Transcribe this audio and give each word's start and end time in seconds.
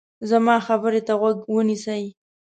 زما 0.29 0.55
خبرې 0.67 1.01
ته 1.07 1.13
غوږ 1.19 1.37
ونیسئ. 1.55 2.03